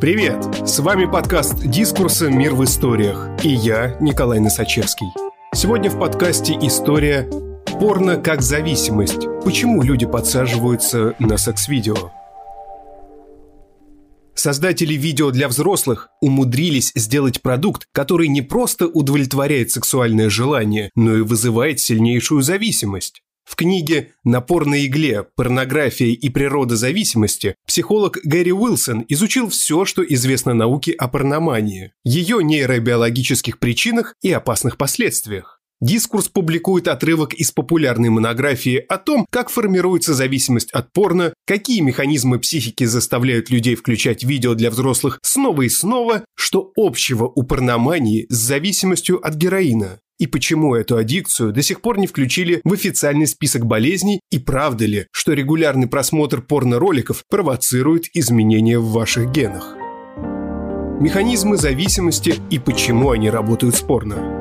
Привет! 0.00 0.46
С 0.64 0.78
вами 0.78 1.06
подкаст 1.06 1.58
«Дискурсы. 1.58 2.30
Мир 2.30 2.54
в 2.54 2.62
историях» 2.62 3.28
и 3.42 3.48
я, 3.48 3.96
Николай 3.98 4.38
Носачевский. 4.38 5.08
Сегодня 5.52 5.90
в 5.90 5.98
подкасте 5.98 6.56
история 6.62 7.28
«Порно 7.80 8.16
как 8.16 8.40
зависимость. 8.40 9.26
Почему 9.44 9.82
люди 9.82 10.06
подсаживаются 10.06 11.16
на 11.18 11.36
секс-видео?» 11.36 12.12
Создатели 14.36 14.94
видео 14.94 15.32
для 15.32 15.48
взрослых 15.48 16.10
умудрились 16.20 16.92
сделать 16.94 17.42
продукт, 17.42 17.88
который 17.90 18.28
не 18.28 18.40
просто 18.40 18.86
удовлетворяет 18.86 19.72
сексуальное 19.72 20.30
желание, 20.30 20.90
но 20.94 21.16
и 21.16 21.22
вызывает 21.22 21.80
сильнейшую 21.80 22.42
зависимость. 22.42 23.24
В 23.48 23.56
книге 23.56 24.12
«Напор 24.24 24.66
на 24.66 24.84
игле. 24.84 25.24
Порнография 25.34 26.08
и 26.08 26.28
природа 26.28 26.76
зависимости» 26.76 27.54
психолог 27.66 28.18
Гэри 28.22 28.52
Уилсон 28.52 29.06
изучил 29.08 29.48
все, 29.48 29.86
что 29.86 30.04
известно 30.04 30.52
науке 30.52 30.92
о 30.92 31.08
порномании, 31.08 31.92
ее 32.04 32.44
нейробиологических 32.44 33.58
причинах 33.58 34.14
и 34.20 34.30
опасных 34.30 34.76
последствиях. 34.76 35.62
Дискурс 35.80 36.28
публикует 36.28 36.88
отрывок 36.88 37.32
из 37.32 37.50
популярной 37.50 38.10
монографии 38.10 38.84
о 38.86 38.98
том, 38.98 39.24
как 39.30 39.48
формируется 39.48 40.12
зависимость 40.12 40.70
от 40.72 40.92
порно, 40.92 41.32
какие 41.46 41.80
механизмы 41.80 42.38
психики 42.40 42.84
заставляют 42.84 43.48
людей 43.48 43.76
включать 43.76 44.24
видео 44.24 44.54
для 44.54 44.70
взрослых 44.70 45.20
снова 45.22 45.62
и 45.62 45.70
снова, 45.70 46.26
что 46.36 46.70
общего 46.76 47.32
у 47.34 47.44
порномании 47.44 48.26
с 48.28 48.36
зависимостью 48.36 49.26
от 49.26 49.36
героина. 49.36 50.00
И 50.18 50.26
почему 50.26 50.74
эту 50.74 50.96
аддикцию 50.96 51.52
до 51.52 51.62
сих 51.62 51.80
пор 51.80 51.98
не 51.98 52.08
включили 52.08 52.60
в 52.64 52.72
официальный 52.72 53.28
список 53.28 53.66
болезней 53.66 54.20
и 54.32 54.40
правда 54.40 54.84
ли, 54.84 55.06
что 55.12 55.32
регулярный 55.32 55.86
просмотр 55.86 56.42
порно-роликов 56.42 57.22
провоцирует 57.30 58.06
изменения 58.14 58.80
в 58.80 58.90
ваших 58.90 59.30
генах? 59.30 59.76
Механизмы 61.00 61.56
зависимости 61.56 62.34
и 62.50 62.58
почему 62.58 63.12
они 63.12 63.30
работают 63.30 63.76
спорно. 63.76 64.34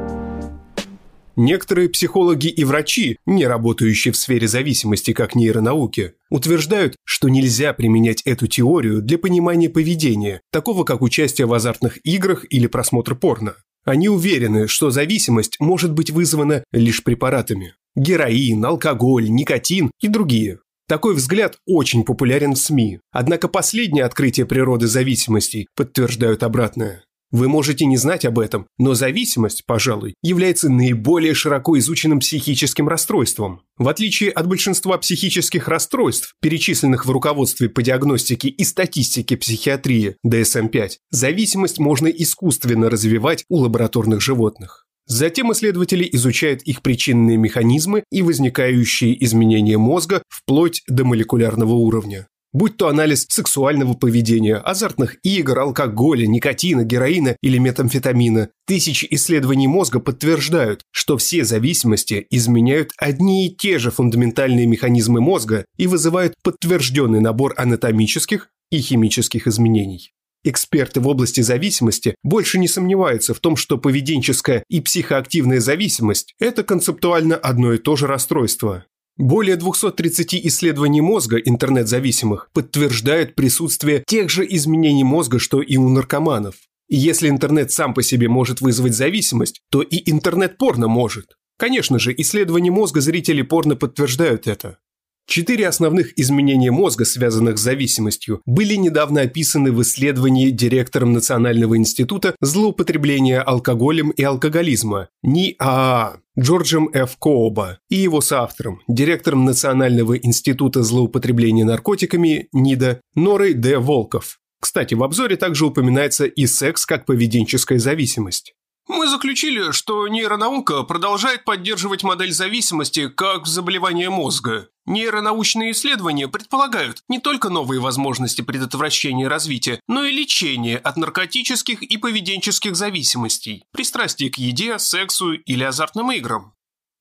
Некоторые 1.35 1.87
психологи 1.87 2.47
и 2.47 2.63
врачи, 2.63 3.19
не 3.27 3.45
работающие 3.45 4.11
в 4.11 4.17
сфере 4.17 4.47
зависимости 4.47 5.13
как 5.13 5.35
нейронауки, 5.35 6.13
утверждают, 6.31 6.95
что 7.03 7.29
нельзя 7.29 7.73
применять 7.73 8.23
эту 8.23 8.47
теорию 8.47 9.03
для 9.03 9.19
понимания 9.19 9.69
поведения, 9.69 10.41
такого 10.51 10.83
как 10.83 11.03
участие 11.03 11.45
в 11.45 11.53
азартных 11.53 11.99
играх 12.03 12.43
или 12.49 12.65
просмотр 12.65 13.13
порно. 13.13 13.53
Они 13.87 14.09
уверены, 14.09 14.67
что 14.67 14.89
зависимость 14.89 15.61
может 15.61 15.93
быть 15.93 16.11
вызвана 16.11 16.61
лишь 16.73 17.05
препаратами. 17.05 17.73
Героин, 17.95 18.65
алкоголь, 18.65 19.29
никотин 19.29 19.91
и 20.01 20.09
другие. 20.09 20.59
Такой 20.89 21.15
взгляд 21.15 21.57
очень 21.65 22.03
популярен 22.03 22.53
в 22.53 22.57
СМИ. 22.57 22.99
Однако 23.11 23.47
последние 23.47 24.03
открытия 24.03 24.45
природы 24.45 24.87
зависимостей 24.87 25.69
подтверждают 25.73 26.43
обратное. 26.43 27.05
Вы 27.31 27.49
можете 27.49 27.85
не 27.85 27.97
знать 27.97 28.23
об 28.23 28.39
этом, 28.39 28.67
но 28.77 28.93
зависимость, 28.93 29.65
пожалуй, 29.65 30.13
является 30.23 30.69
наиболее 30.69 31.33
широко 31.33 31.77
изученным 31.77 32.19
психическим 32.21 32.87
расстройством. 32.87 33.61
В 33.77 33.89
отличие 33.89 34.31
от 34.31 34.47
большинства 34.47 34.97
психических 34.97 35.67
расстройств, 35.67 36.35
перечисленных 36.41 37.05
в 37.05 37.11
руководстве 37.11 37.67
по 37.67 37.81
диагностике 37.81 38.47
и 38.47 38.63
статистике 38.63 39.35
психиатрии 39.35 40.15
DSM-5, 40.25 40.91
зависимость 41.11 41.79
можно 41.79 42.07
искусственно 42.07 42.89
развивать 42.89 43.43
у 43.49 43.57
лабораторных 43.57 44.21
животных. 44.21 44.85
Затем 45.05 45.51
исследователи 45.51 46.07
изучают 46.13 46.61
их 46.63 46.81
причинные 46.81 47.37
механизмы 47.37 48.03
и 48.11 48.21
возникающие 48.21 49.21
изменения 49.23 49.77
мозга 49.77 50.21
вплоть 50.29 50.81
до 50.87 51.03
молекулярного 51.03 51.73
уровня 51.73 52.27
будь 52.53 52.77
то 52.77 52.87
анализ 52.87 53.25
сексуального 53.29 53.93
поведения, 53.93 54.55
азартных 54.55 55.17
игр, 55.23 55.59
алкоголя, 55.59 56.27
никотина, 56.27 56.83
героина 56.83 57.35
или 57.41 57.57
метамфетамина. 57.57 58.49
Тысячи 58.65 59.07
исследований 59.11 59.67
мозга 59.67 59.99
подтверждают, 59.99 60.81
что 60.91 61.17
все 61.17 61.43
зависимости 61.43 62.25
изменяют 62.29 62.91
одни 62.97 63.47
и 63.47 63.55
те 63.55 63.79
же 63.79 63.91
фундаментальные 63.91 64.65
механизмы 64.65 65.21
мозга 65.21 65.65
и 65.77 65.87
вызывают 65.87 66.33
подтвержденный 66.43 67.21
набор 67.21 67.53
анатомических 67.57 68.49
и 68.71 68.79
химических 68.79 69.47
изменений. 69.47 70.11
Эксперты 70.43 71.01
в 71.01 71.07
области 71.07 71.41
зависимости 71.41 72.15
больше 72.23 72.57
не 72.57 72.67
сомневаются 72.67 73.33
в 73.33 73.39
том, 73.39 73.57
что 73.57 73.77
поведенческая 73.77 74.63
и 74.69 74.79
психоактивная 74.81 75.59
зависимость– 75.59 76.33
это 76.39 76.63
концептуально 76.63 77.35
одно 77.35 77.73
и 77.73 77.77
то 77.77 77.95
же 77.95 78.07
расстройство. 78.07 78.85
Более 79.17 79.55
230 79.55 80.35
исследований 80.45 81.01
мозга 81.01 81.37
интернет-зависимых 81.37 82.49
подтверждают 82.53 83.33
присутствие 83.33 84.03
тех 84.05 84.29
же 84.29 84.45
изменений 84.47 85.03
мозга, 85.03 85.39
что 85.39 85.61
и 85.61 85.75
у 85.77 85.89
наркоманов. 85.89 86.55
И 86.87 86.97
если 86.97 87.27
интернет 87.27 87.71
сам 87.71 87.95
по 87.95 88.03
себе 88.03 88.29
может 88.29 88.61
вызвать 88.61 88.93
зависимость, 88.93 89.61
то 89.71 89.81
и 89.81 90.09
интернет-порно 90.09 90.87
может. 90.87 91.35
Конечно 91.57 91.97
же, 91.97 92.13
исследования 92.15 92.69
мозга 92.69 93.01
зрителей 93.01 93.41
порно 93.41 93.75
подтверждают 93.75 94.45
это. 94.45 94.77
Четыре 95.27 95.67
основных 95.67 96.17
изменения 96.17 96.71
мозга, 96.71 97.03
связанных 97.03 97.57
с 97.57 97.61
зависимостью, 97.61 98.41
были 98.45 98.75
недавно 98.75 99.21
описаны 99.21 99.73
в 99.73 99.81
исследовании 99.81 100.51
директором 100.51 101.11
Национального 101.11 101.75
института 101.75 102.33
злоупотребления 102.39 103.41
алкоголем 103.41 104.11
и 104.11 104.23
алкоголизма 104.23 105.09
НИАА 105.23 106.21
Джорджем 106.39 106.89
Ф. 106.93 107.17
Кооба 107.19 107.79
и 107.89 107.95
его 107.97 108.21
соавтором, 108.21 108.79
директором 108.87 109.43
Национального 109.43 110.17
института 110.17 110.81
злоупотребления 110.81 111.65
наркотиками 111.65 112.47
НИДА 112.53 113.01
Норой 113.13 113.53
Д. 113.53 113.79
Волков. 113.79 114.39
Кстати, 114.61 114.93
в 114.93 115.03
обзоре 115.03 115.35
также 115.35 115.65
упоминается 115.65 116.25
и 116.25 116.47
секс 116.47 116.85
как 116.85 117.05
поведенческая 117.05 117.79
зависимость. 117.79 118.53
Мы 118.87 119.07
заключили, 119.09 119.71
что 119.71 120.07
нейронаука 120.07 120.83
продолжает 120.83 121.43
поддерживать 121.43 122.03
модель 122.03 122.31
зависимости 122.31 123.09
как 123.09 123.45
заболевание 123.45 124.09
мозга. 124.09 124.69
Нейронаучные 124.85 125.71
исследования 125.71 126.27
предполагают 126.27 127.03
не 127.09 127.19
только 127.19 127.49
новые 127.49 127.81
возможности 127.81 128.41
предотвращения 128.41 129.27
развития, 129.27 129.81
но 129.87 130.05
и 130.05 130.13
лечения 130.13 130.77
от 130.77 130.95
наркотических 130.95 131.83
и 131.83 131.97
поведенческих 131.97 132.75
зависимостей, 132.75 133.65
пристрастий 133.71 134.29
к 134.29 134.37
еде, 134.37 134.79
сексу 134.79 135.33
или 135.33 135.63
азартным 135.63 136.11
играм. 136.11 136.53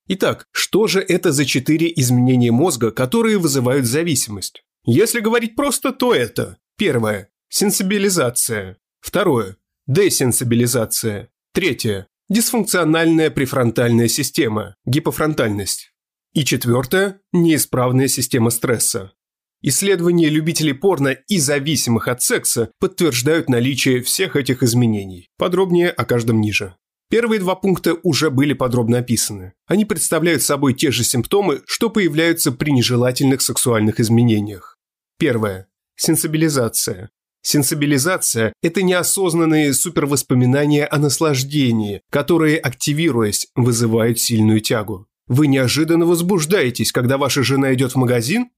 Итак, 0.08 0.47
что 0.53 0.86
же 0.86 1.00
это 1.00 1.32
за 1.32 1.44
четыре 1.44 1.92
изменения 1.97 2.50
мозга, 2.53 2.91
которые 2.91 3.38
вызывают 3.38 3.86
зависимость? 3.86 4.62
Если 4.84 5.20
говорить 5.20 5.56
просто, 5.56 5.92
то 5.92 6.14
это 6.14 6.58
Первое– 6.78 7.30
сенсибилизация. 7.48 8.76
Второе– 9.00 9.56
десенсибилизация. 9.86 11.30
Третье– 11.56 12.06
дисфункциональная 12.28 13.31
префронтальная 13.31 14.09
система, 14.09 14.77
гипофронтальность. 14.84 15.91
И 16.34 16.44
четвертое– 16.44 17.21
неисправная 17.33 18.09
система 18.09 18.50
стресса. 18.50 19.15
Исследования 19.62 20.28
любителей 20.28 20.75
порно 20.75 21.16
и 21.28 21.39
зависимых 21.39 22.09
от 22.09 22.21
секса 22.21 22.72
подтверждают 22.78 23.49
наличие 23.49 24.03
всех 24.03 24.37
этих 24.37 24.62
изменений. 24.62 25.31
Подробнее 25.39 25.89
о 25.89 26.05
каждом 26.05 26.43
ниже. 26.43 26.77
Первые 27.09 27.41
два 27.41 27.55
пункта 27.55 27.97
уже 28.03 28.28
были 28.28 28.53
подробно 28.53 28.99
описаны. 28.99 29.55
Они 29.66 29.87
представляют 29.87 30.43
собой 30.43 30.75
те 30.75 30.91
же 30.91 31.05
симптомы, 31.05 31.62
что 31.66 31.89
появляются 31.89 32.53
при 32.53 32.71
нежелательных 32.71 33.41
сексуальных 33.41 33.99
изменениях. 33.99 34.77
Первое. 35.19 35.69
Сенсибилизация. 35.97 37.09
Сенсибилизация– 37.49 38.53
это 38.61 38.83
неосознанные 38.83 39.73
супервоспоминания 39.73 40.84
о 40.91 40.99
наслаждении, 40.99 42.01
которые, 42.11 42.59
активируясь, 42.59 43.47
вызывают 43.55 44.19
сильную 44.19 44.61
тягу. 44.61 45.07
Вы 45.29 45.47
неожиданно 45.47 46.07
возбуждаетесь, 46.07 46.91
когда 46.91 47.19
ваша 47.19 47.45
жена 47.45 47.73
идет 47.73 47.93
в 47.93 47.99
магазин? 47.99 48.51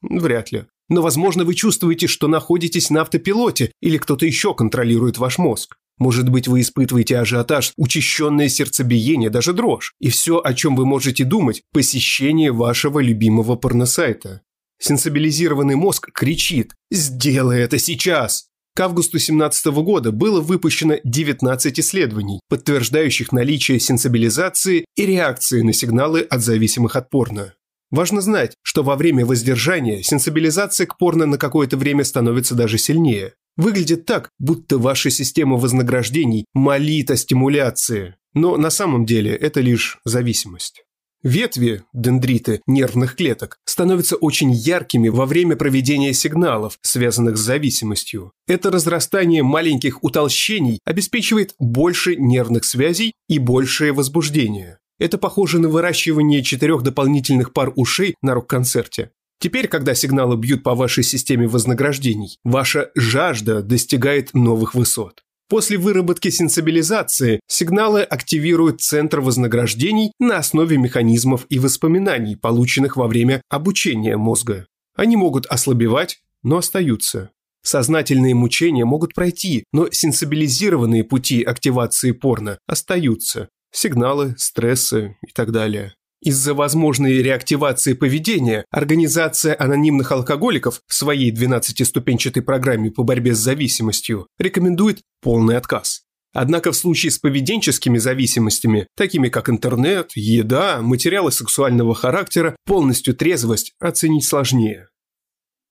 Вряд 0.00 0.52
ли. 0.52 0.64
Но, 0.88 1.02
возможно, 1.02 1.44
вы 1.44 1.54
чувствуете, 1.54 2.06
что 2.06 2.28
находитесь 2.28 2.88
на 2.88 3.02
автопилоте 3.02 3.72
или 3.82 3.98
кто-то 3.98 4.24
еще 4.24 4.54
контролирует 4.54 5.18
ваш 5.18 5.36
мозг. 5.36 5.76
Может 5.98 6.30
быть, 6.30 6.48
вы 6.48 6.62
испытываете 6.62 7.18
ажиотаж, 7.18 7.74
учащенное 7.76 8.48
сердцебиение, 8.48 9.28
даже 9.28 9.52
дрожь. 9.52 9.92
И 10.00 10.08
все, 10.08 10.40
о 10.42 10.54
чем 10.54 10.76
вы 10.76 10.86
можете 10.86 11.24
думать– 11.24 11.60
посещение 11.74 12.52
вашего 12.52 13.00
любимого 13.00 13.56
порносайта. 13.56 14.40
Сенсибилизированный 14.80 15.76
мозг 15.76 16.10
кричит 16.12 16.72
«Сделай 16.90 17.60
это 17.60 17.78
сейчас!». 17.78 18.46
К 18.74 18.80
августу 18.80 19.18
2017 19.18 19.66
года 19.66 20.10
было 20.10 20.40
выпущено 20.40 20.96
19 21.04 21.80
исследований, 21.80 22.40
подтверждающих 22.48 23.30
наличие 23.30 23.78
сенсибилизации 23.78 24.86
и 24.96 25.06
реакции 25.06 25.60
на 25.60 25.72
сигналы 25.72 26.22
от 26.22 26.40
зависимых 26.40 26.96
от 26.96 27.10
порно. 27.10 27.54
Важно 27.90 28.20
знать, 28.20 28.54
что 28.62 28.82
во 28.82 28.96
время 28.96 29.26
воздержания 29.26 30.02
сенсибилизация 30.02 30.86
к 30.86 30.96
порно 30.96 31.26
на 31.26 31.36
какое-то 31.36 31.76
время 31.76 32.04
становится 32.04 32.54
даже 32.54 32.78
сильнее. 32.78 33.34
Выглядит 33.56 34.06
так, 34.06 34.30
будто 34.38 34.78
ваша 34.78 35.10
система 35.10 35.56
вознаграждений 35.56 36.46
молит 36.54 37.10
о 37.10 37.16
стимуляции. 37.16 38.14
Но 38.32 38.56
на 38.56 38.70
самом 38.70 39.04
деле 39.04 39.34
это 39.34 39.60
лишь 39.60 39.98
зависимость. 40.04 40.84
Ветви, 41.22 41.82
дендриты, 41.92 42.62
нервных 42.66 43.14
клеток 43.14 43.58
становятся 43.66 44.16
очень 44.16 44.52
яркими 44.52 45.10
во 45.10 45.26
время 45.26 45.54
проведения 45.54 46.14
сигналов, 46.14 46.78
связанных 46.80 47.36
с 47.36 47.40
зависимостью. 47.40 48.32
Это 48.46 48.70
разрастание 48.70 49.42
маленьких 49.42 50.02
утолщений 50.02 50.80
обеспечивает 50.86 51.54
больше 51.58 52.16
нервных 52.16 52.64
связей 52.64 53.12
и 53.28 53.38
большее 53.38 53.92
возбуждение. 53.92 54.78
Это 54.98 55.18
похоже 55.18 55.58
на 55.58 55.68
выращивание 55.68 56.42
четырех 56.42 56.82
дополнительных 56.82 57.52
пар 57.52 57.70
ушей 57.76 58.14
на 58.22 58.32
рок-концерте. 58.32 59.10
Теперь, 59.40 59.68
когда 59.68 59.94
сигналы 59.94 60.38
бьют 60.38 60.62
по 60.62 60.74
вашей 60.74 61.04
системе 61.04 61.46
вознаграждений, 61.46 62.38
ваша 62.44 62.90
жажда 62.94 63.62
достигает 63.62 64.32
новых 64.32 64.74
высот. 64.74 65.22
После 65.50 65.78
выработки 65.78 66.30
сенсибилизации 66.30 67.40
сигналы 67.48 68.02
активируют 68.02 68.82
центр 68.82 69.18
вознаграждений 69.18 70.12
на 70.20 70.38
основе 70.38 70.78
механизмов 70.78 71.44
и 71.48 71.58
воспоминаний, 71.58 72.36
полученных 72.36 72.96
во 72.96 73.08
время 73.08 73.42
обучения 73.48 74.16
мозга. 74.16 74.68
Они 74.94 75.16
могут 75.16 75.46
ослабевать, 75.46 76.20
но 76.44 76.58
остаются. 76.58 77.30
Сознательные 77.62 78.32
мучения 78.32 78.84
могут 78.84 79.12
пройти, 79.12 79.64
но 79.72 79.88
сенсибилизированные 79.90 81.02
пути 81.02 81.42
активации 81.42 82.12
порно 82.12 82.58
остаются. 82.68 83.48
Сигналы, 83.72 84.36
стрессы 84.38 85.16
и 85.26 85.32
так 85.32 85.50
далее. 85.50 85.94
Из-за 86.22 86.52
возможной 86.52 87.22
реактивации 87.22 87.94
поведения 87.94 88.66
Организация 88.70 89.56
анонимных 89.58 90.12
алкоголиков 90.12 90.82
в 90.86 90.94
своей 90.94 91.32
12-ступенчатой 91.32 92.42
программе 92.42 92.90
по 92.90 93.02
борьбе 93.02 93.34
с 93.34 93.38
зависимостью 93.38 94.26
рекомендует 94.38 95.00
полный 95.22 95.56
отказ. 95.56 96.02
Однако 96.32 96.72
в 96.72 96.76
случае 96.76 97.10
с 97.10 97.18
поведенческими 97.18 97.98
зависимостями, 97.98 98.86
такими 98.96 99.28
как 99.28 99.48
интернет, 99.48 100.12
еда, 100.14 100.80
материалы 100.82 101.32
сексуального 101.32 101.94
характера, 101.94 102.54
полностью 102.66 103.16
трезвость 103.16 103.72
оценить 103.80 104.24
сложнее. 104.24 104.88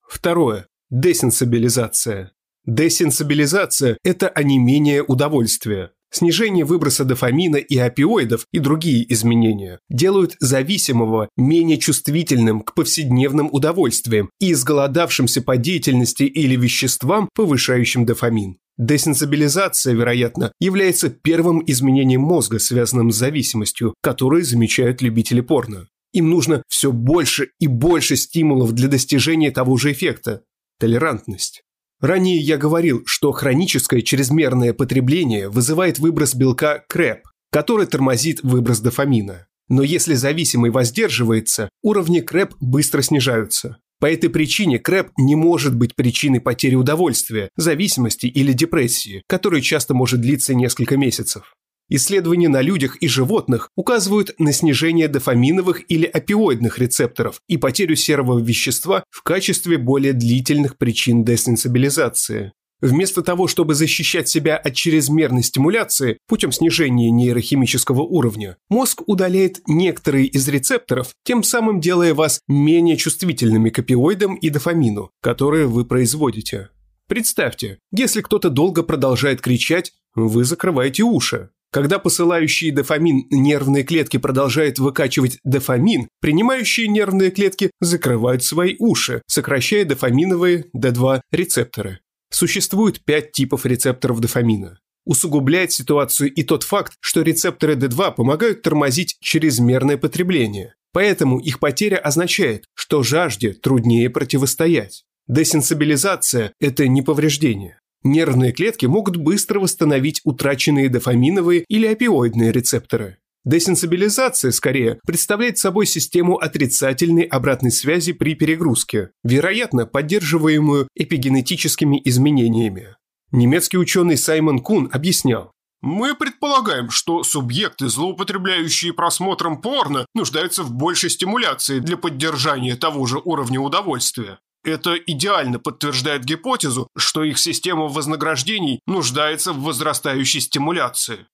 Второе. 0.01 0.67
Десенсибилизация. 0.89 2.31
Десенсибилизация– 2.65 3.97
это 4.03 4.27
онемение 4.27 5.03
удовольствия. 5.03 5.91
Снижение 6.11 6.65
выброса 6.65 7.05
дофамина 7.05 7.57
и 7.57 7.77
опиоидов 7.77 8.45
и 8.51 8.59
другие 8.59 9.11
изменения 9.13 9.79
делают 9.89 10.35
зависимого 10.39 11.29
менее 11.37 11.77
чувствительным 11.77 12.61
к 12.61 12.73
повседневным 12.73 13.49
удовольствиям 13.51 14.31
и 14.39 14.53
изголодавшимся 14.53 15.41
по 15.41 15.57
деятельности 15.57 16.23
или 16.23 16.55
веществам, 16.55 17.29
повышающим 17.35 18.05
дофамин. 18.05 18.57
Десенсибилизация, 18.77 19.93
вероятно, 19.93 20.51
является 20.59 21.09
первым 21.09 21.61
изменением 21.67 22.21
мозга, 22.21 22.59
связанным 22.59 23.11
с 23.11 23.17
зависимостью, 23.17 23.93
которые 24.01 24.43
замечают 24.43 25.01
любители 25.01 25.41
порно. 25.41 25.89
Им 26.13 26.29
нужно 26.29 26.63
все 26.69 26.91
больше 26.91 27.49
и 27.59 27.67
больше 27.67 28.15
стимулов 28.15 28.71
для 28.71 28.87
достижения 28.87 29.51
того 29.51 29.77
же 29.77 29.91
эффекта– 29.91 30.41
толерантность. 30.79 31.61
Ранее 32.01 32.37
я 32.37 32.57
говорил, 32.57 33.03
что 33.05 33.31
хроническое 33.31 34.01
чрезмерное 34.01 34.73
потребление 34.73 35.49
вызывает 35.49 35.99
выброс 35.99 36.33
белка 36.33 36.83
КРЭП, 36.87 37.27
который 37.51 37.87
тормозит 37.87 38.41
выброс 38.41 38.79
дофамина. 38.79 39.47
Но 39.67 39.83
если 39.83 40.13
зависимый 40.13 40.71
воздерживается, 40.71 41.69
уровни 41.83 42.21
КРЭП 42.21 42.53
быстро 42.59 43.01
снижаются. 43.01 43.77
По 43.99 44.09
этой 44.09 44.29
причине 44.29 44.79
КРЭП 44.79 45.11
не 45.17 45.35
может 45.35 45.75
быть 45.75 45.93
причиной 45.93 46.39
потери 46.39 46.75
удовольствия, 46.75 47.49
зависимости 47.57 48.27
или 48.27 48.53
депрессии, 48.53 49.23
которая 49.27 49.61
часто 49.61 49.93
может 49.93 50.21
длиться 50.21 50.55
несколько 50.55 50.95
месяцев. 50.95 51.53
Исследования 51.89 52.49
на 52.49 52.61
людях 52.61 52.97
и 53.01 53.07
животных 53.07 53.69
указывают 53.75 54.35
на 54.37 54.53
снижение 54.53 55.07
дофаминовых 55.07 55.81
или 55.89 56.05
опиоидных 56.05 56.77
рецепторов 56.77 57.41
и 57.47 57.57
потерю 57.57 57.95
серого 57.95 58.39
вещества 58.39 59.03
в 59.09 59.23
качестве 59.23 59.79
более 59.79 60.13
длительных 60.13 60.77
причин 60.77 61.23
десенсибилизации. 61.25 62.53
Вместо 62.81 63.21
того, 63.23 63.47
чтобы 63.47 63.73
защищать 63.73 64.29
себя 64.29 64.55
от 64.55 64.73
чрезмерной 64.73 65.43
стимуляции 65.43 66.17
путем 66.27 66.51
снижения 66.51 67.09
нейрохимического 67.09 68.03
уровня, 68.03 68.55
мозг 68.69 69.01
удаляет 69.07 69.59
некоторые 69.67 70.27
из 70.27 70.47
рецепторов, 70.47 71.09
тем 71.25 71.43
самым 71.43 71.81
делая 71.81 72.13
вас 72.13 72.39
менее 72.47 72.95
чувствительными 72.95 73.69
к 73.69 73.79
опиоидам 73.79 74.35
и 74.35 74.49
дофамину, 74.49 75.11
которые 75.21 75.65
вы 75.65 75.83
производите. 75.83 76.69
Представьте, 77.07 77.79
если 77.91 78.21
кто-то 78.21 78.49
долго 78.49 78.83
продолжает 78.83 79.41
кричать, 79.41 79.91
вы 80.15 80.45
закрываете 80.45 81.03
уши. 81.03 81.49
Когда 81.71 81.99
посылающие 81.99 82.71
дофамин 82.71 83.27
нервные 83.29 83.83
клетки 83.83 84.17
продолжают 84.17 84.79
выкачивать 84.79 85.37
дофамин, 85.43 86.09
принимающие 86.19 86.87
нервные 86.87 87.29
клетки 87.29 87.69
закрывают 87.79 88.43
свои 88.43 88.75
уши, 88.79 89.21
сокращая 89.27 89.85
дофаминовые 89.85 90.65
D2 90.75 91.21
рецепторы. 91.31 91.99
Существует 92.31 93.03
пять 93.05 93.31
типов 93.31 93.65
рецепторов 93.65 94.19
дофамина. 94.19 94.79
Усугубляет 95.05 95.71
ситуацию 95.71 96.33
и 96.33 96.43
тот 96.43 96.63
факт, 96.63 96.93
что 96.99 97.21
рецепторы 97.21 97.73
D2 97.73 98.15
помогают 98.15 98.63
тормозить 98.63 99.17
чрезмерное 99.21 99.97
потребление. 99.97 100.73
Поэтому 100.91 101.39
их 101.39 101.59
потеря 101.59 101.97
означает, 101.97 102.65
что 102.73 103.03
жажде 103.03 103.53
труднее 103.53 104.09
противостоять. 104.09 105.03
Десенсибилизация– 105.27 106.53
это 106.59 106.87
не 106.87 107.03
повреждение. 107.03 107.78
Нервные 108.03 108.51
клетки 108.51 108.85
могут 108.85 109.17
быстро 109.17 109.59
восстановить 109.59 110.21
утраченные 110.23 110.89
дофаминовые 110.89 111.65
или 111.67 111.85
опиоидные 111.85 112.51
рецепторы. 112.51 113.17
Десенсибилизация, 113.45 114.51
скорее, 114.51 114.99
представляет 115.05 115.57
собой 115.57 115.85
систему 115.85 116.37
отрицательной 116.37 117.23
обратной 117.23 117.71
связи 117.71 118.13
при 118.13 118.35
перегрузке, 118.35 119.11
вероятно, 119.23 119.85
поддерживаемую 119.85 120.87
эпигенетическими 120.95 122.01
изменениями. 122.03 122.95
Немецкий 123.31 123.77
ученый 123.77 124.17
Саймон 124.17 124.59
Кун 124.59 124.89
объяснял, 124.91 125.51
мы 125.81 126.13
предполагаем, 126.13 126.89
что 126.89 127.23
субъекты, 127.23 127.87
злоупотребляющие 127.87 128.91
просмотром 128.91 129.61
порно, 129.61 130.05
нуждаются 130.13 130.63
в 130.63 130.73
большей 130.73 131.09
стимуляции 131.09 131.79
для 131.79 131.95
поддержания 131.95 132.75
того 132.75 133.05
же 133.05 133.21
уровня 133.23 133.61
удовольствия. 133.61 134.39
Это 134.63 134.95
идеально 134.95 135.59
подтверждает 135.59 136.25
гипотезу, 136.25 136.87
что 136.97 137.23
их 137.23 137.37
система 137.37 137.87
вознаграждений 137.87 138.79
нуждается 138.85 139.53
в 139.53 139.61
возрастающей 139.61 140.41
стимуляции. 140.41 141.25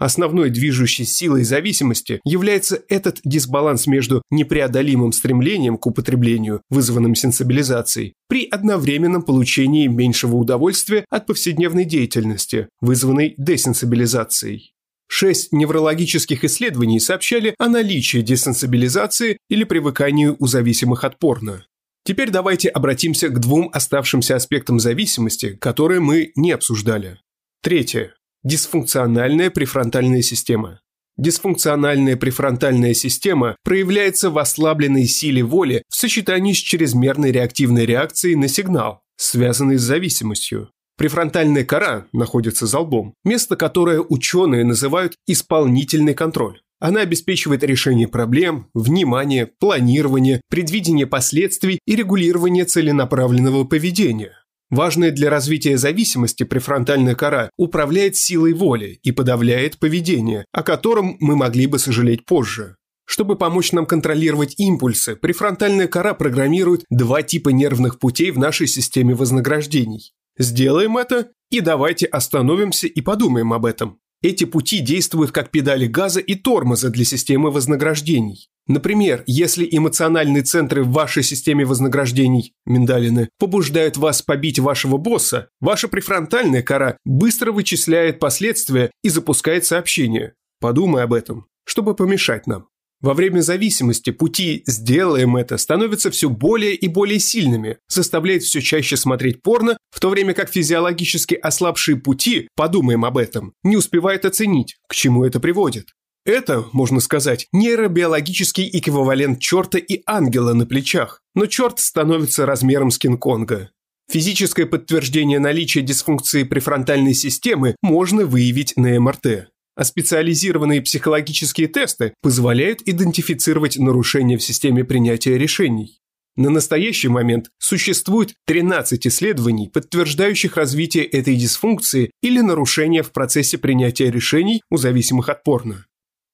Основной 0.00 0.48
движущей 0.48 1.04
силой 1.04 1.44
зависимости 1.44 2.22
является 2.24 2.82
этот 2.88 3.20
дисбаланс 3.22 3.86
между 3.86 4.22
непреодолимым 4.30 5.12
стремлением 5.12 5.76
к 5.76 5.84
употреблению, 5.86 6.62
вызванным 6.70 7.14
сенсибилизацией, 7.14 8.14
при 8.26 8.46
одновременном 8.46 9.22
получении 9.22 9.86
меньшего 9.88 10.36
удовольствия 10.36 11.04
от 11.10 11.26
повседневной 11.26 11.84
деятельности, 11.84 12.68
вызванной 12.80 13.34
десенсибилизацией. 13.36 14.72
Шесть 15.06 15.52
неврологических 15.52 16.44
исследований 16.44 16.98
сообщали 16.98 17.54
о 17.58 17.68
наличии 17.68 18.22
десенсибилизации 18.22 19.36
или 19.50 19.64
привыканию 19.64 20.34
у 20.38 20.46
зависимых 20.46 21.04
от 21.04 21.18
порно. 21.18 21.66
Теперь 22.10 22.30
давайте 22.30 22.68
обратимся 22.68 23.28
к 23.28 23.38
двум 23.38 23.70
оставшимся 23.72 24.34
аспектам 24.34 24.80
зависимости, 24.80 25.54
которые 25.54 26.00
мы 26.00 26.32
не 26.34 26.50
обсуждали. 26.50 27.20
Третье. 27.62 28.14
Дисфункциональная 28.42 29.48
префронтальная 29.48 30.20
система. 30.20 30.80
Дисфункциональная 31.16 32.16
префронтальная 32.16 32.94
система 32.94 33.54
проявляется 33.62 34.30
в 34.30 34.38
ослабленной 34.38 35.06
силе 35.06 35.44
воли 35.44 35.84
в 35.88 35.94
сочетании 35.94 36.52
с 36.52 36.56
чрезмерной 36.56 37.30
реактивной 37.30 37.86
реакцией 37.86 38.34
на 38.34 38.48
сигнал, 38.48 39.02
связанный 39.16 39.78
с 39.78 39.82
зависимостью. 39.82 40.72
Префронтальная 40.96 41.64
кора 41.64 42.08
находится 42.12 42.66
за 42.66 42.80
лбом, 42.80 43.14
место 43.22 43.54
которое 43.54 44.00
ученые 44.00 44.64
называют 44.64 45.14
исполнительный 45.28 46.14
контроль. 46.14 46.60
Она 46.80 47.02
обеспечивает 47.02 47.62
решение 47.62 48.08
проблем, 48.08 48.68
внимание, 48.72 49.46
планирование, 49.46 50.40
предвидение 50.48 51.06
последствий 51.06 51.78
и 51.86 51.94
регулирование 51.94 52.64
целенаправленного 52.64 53.64
поведения. 53.64 54.32
Важная 54.70 55.10
для 55.10 55.30
развития 55.30 55.76
зависимости 55.76 56.44
префронтальная 56.44 57.14
кора 57.14 57.50
управляет 57.58 58.16
силой 58.16 58.54
воли 58.54 58.98
и 59.02 59.12
подавляет 59.12 59.78
поведение, 59.78 60.46
о 60.52 60.62
котором 60.62 61.16
мы 61.20 61.36
могли 61.36 61.66
бы 61.66 61.78
сожалеть 61.78 62.24
позже. 62.24 62.76
Чтобы 63.04 63.36
помочь 63.36 63.72
нам 63.72 63.86
контролировать 63.86 64.54
импульсы, 64.58 65.16
префронтальная 65.16 65.88
кора 65.88 66.14
программирует 66.14 66.84
два 66.88 67.22
типа 67.22 67.48
нервных 67.48 67.98
путей 67.98 68.30
в 68.30 68.38
нашей 68.38 68.68
системе 68.68 69.14
вознаграждений. 69.14 70.12
Сделаем 70.38 70.96
это 70.96 71.28
и 71.50 71.60
давайте 71.60 72.06
остановимся 72.06 72.86
и 72.86 73.00
подумаем 73.00 73.52
об 73.52 73.66
этом. 73.66 73.98
Эти 74.22 74.44
пути 74.44 74.80
действуют 74.80 75.32
как 75.32 75.50
педали 75.50 75.86
газа 75.86 76.20
и 76.20 76.34
тормоза 76.34 76.90
для 76.90 77.04
системы 77.04 77.50
вознаграждений. 77.50 78.50
Например, 78.66 79.24
если 79.26 79.66
эмоциональные 79.70 80.42
центры 80.42 80.84
в 80.84 80.92
вашей 80.92 81.22
системе 81.22 81.64
вознаграждений, 81.64 82.52
миндалины, 82.66 83.30
побуждают 83.38 83.96
вас 83.96 84.22
побить 84.22 84.58
вашего 84.58 84.98
босса, 84.98 85.48
ваша 85.60 85.88
префронтальная 85.88 86.62
кора 86.62 86.98
быстро 87.04 87.50
вычисляет 87.50 88.18
последствия 88.20 88.90
и 89.02 89.08
запускает 89.08 89.64
сообщение. 89.64 90.34
Подумай 90.60 91.02
об 91.02 91.14
этом, 91.14 91.46
чтобы 91.64 91.94
помешать 91.94 92.46
нам. 92.46 92.69
Во 93.00 93.14
время 93.14 93.40
зависимости 93.40 94.10
пути 94.10 94.62
«сделаем 94.66 95.36
это» 95.36 95.56
становятся 95.56 96.10
все 96.10 96.28
более 96.28 96.74
и 96.74 96.86
более 96.86 97.18
сильными, 97.18 97.78
заставляет 97.88 98.42
все 98.42 98.60
чаще 98.60 98.98
смотреть 98.98 99.42
порно, 99.42 99.78
в 99.90 100.00
то 100.00 100.10
время 100.10 100.34
как 100.34 100.50
физиологически 100.50 101.34
ослабшие 101.34 101.96
пути, 101.96 102.48
подумаем 102.56 103.06
об 103.06 103.16
этом, 103.16 103.54
не 103.62 103.78
успевают 103.78 104.26
оценить, 104.26 104.76
к 104.86 104.94
чему 104.94 105.24
это 105.24 105.40
приводит. 105.40 105.86
Это, 106.26 106.66
можно 106.72 107.00
сказать, 107.00 107.46
нейробиологический 107.52 108.68
эквивалент 108.70 109.40
черта 109.40 109.78
и 109.78 110.02
ангела 110.06 110.52
на 110.52 110.66
плечах, 110.66 111.22
но 111.34 111.46
черт 111.46 111.78
становится 111.78 112.44
размером 112.44 112.90
с 112.90 112.98
Кинг-Конга. 112.98 113.70
Физическое 114.10 114.66
подтверждение 114.66 115.38
наличия 115.38 115.80
дисфункции 115.80 116.42
префронтальной 116.42 117.14
системы 117.14 117.76
можно 117.80 118.26
выявить 118.26 118.74
на 118.76 119.00
МРТ 119.00 119.48
а 119.74 119.84
специализированные 119.84 120.82
психологические 120.82 121.68
тесты 121.68 122.14
позволяют 122.22 122.82
идентифицировать 122.86 123.78
нарушения 123.78 124.36
в 124.36 124.42
системе 124.42 124.84
принятия 124.84 125.38
решений. 125.38 126.00
На 126.36 126.48
настоящий 126.48 127.08
момент 127.08 127.50
существует 127.58 128.34
13 128.46 129.06
исследований, 129.06 129.68
подтверждающих 129.68 130.56
развитие 130.56 131.04
этой 131.04 131.36
дисфункции 131.36 132.12
или 132.22 132.40
нарушения 132.40 133.02
в 133.02 133.12
процессе 133.12 133.58
принятия 133.58 134.10
решений 134.10 134.62
у 134.70 134.76
зависимых 134.76 135.28
от 135.28 135.42
порно. 135.42 135.86